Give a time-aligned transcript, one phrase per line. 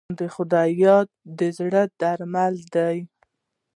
[0.19, 1.07] د خدای یاد
[1.39, 2.97] د زړه درمل دی.